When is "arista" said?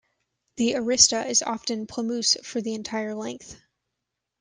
0.73-1.29